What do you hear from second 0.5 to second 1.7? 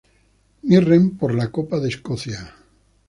Mirren por la